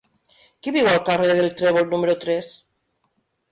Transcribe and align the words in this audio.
Qui 0.67 0.73
viu 0.77 0.89
al 0.91 0.97
carrer 1.09 1.35
del 1.41 1.53
Trèvol 1.61 1.87
número 1.93 2.19
tres? 2.27 2.53